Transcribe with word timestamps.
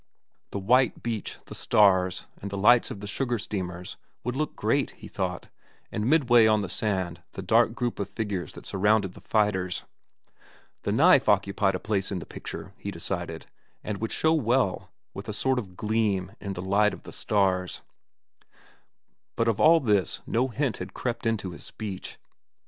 The 0.49 0.57
white 0.57 1.03
beach, 1.03 1.37
the 1.45 1.53
stars, 1.53 2.25
and 2.41 2.49
the 2.49 2.57
lights 2.57 2.89
of 2.89 3.01
the 3.01 3.07
sugar 3.07 3.37
steamers 3.37 3.97
would 4.23 4.35
look 4.35 4.55
great, 4.55 4.89
he 4.97 5.07
thought, 5.07 5.49
and 5.91 6.09
midway 6.09 6.47
on 6.47 6.63
the 6.63 6.69
sand 6.69 7.21
the 7.33 7.43
dark 7.43 7.75
group 7.75 7.99
of 7.99 8.09
figures 8.09 8.53
that 8.53 8.65
surrounded 8.65 9.13
the 9.13 9.21
fighters. 9.21 9.83
The 10.81 10.91
knife 10.91 11.29
occupied 11.29 11.75
a 11.75 11.79
place 11.79 12.11
in 12.11 12.17
the 12.17 12.25
picture, 12.25 12.73
he 12.77 12.89
decided, 12.89 13.45
and 13.83 13.99
would 14.01 14.11
show 14.11 14.33
well, 14.33 14.89
with 15.13 15.29
a 15.29 15.33
sort 15.33 15.59
of 15.59 15.77
gleam, 15.77 16.31
in 16.41 16.53
the 16.53 16.63
light 16.63 16.95
of 16.95 17.03
the 17.03 17.11
stars. 17.11 17.83
But 19.35 19.47
of 19.47 19.59
all 19.59 19.79
this 19.79 20.21
no 20.25 20.47
hint 20.47 20.77
had 20.77 20.95
crept 20.95 21.27
into 21.27 21.51
his 21.51 21.63
speech. 21.63 22.17